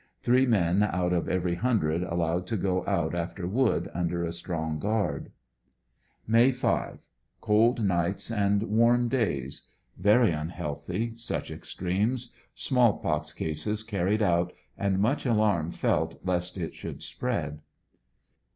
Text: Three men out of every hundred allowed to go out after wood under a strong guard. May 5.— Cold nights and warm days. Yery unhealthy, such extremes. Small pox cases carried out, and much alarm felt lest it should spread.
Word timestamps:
Three 0.23 0.47
men 0.47 0.81
out 0.81 1.13
of 1.13 1.29
every 1.29 1.53
hundred 1.53 2.01
allowed 2.01 2.47
to 2.47 2.57
go 2.57 2.83
out 2.87 3.13
after 3.13 3.47
wood 3.47 3.87
under 3.93 4.23
a 4.23 4.31
strong 4.33 4.79
guard. 4.79 5.31
May 6.25 6.51
5.— 6.51 7.05
Cold 7.41 7.83
nights 7.85 8.31
and 8.31 8.63
warm 8.63 9.09
days. 9.09 9.67
Yery 10.01 10.33
unhealthy, 10.35 11.15
such 11.17 11.51
extremes. 11.51 12.33
Small 12.55 12.97
pox 12.97 13.31
cases 13.31 13.83
carried 13.83 14.23
out, 14.23 14.53
and 14.75 14.97
much 14.97 15.27
alarm 15.27 15.69
felt 15.69 16.19
lest 16.25 16.57
it 16.57 16.73
should 16.73 17.03
spread. 17.03 17.61